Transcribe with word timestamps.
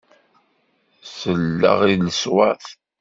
Selleɣ 1.17 1.79
i 1.91 1.95
leṣwat. 2.05 2.65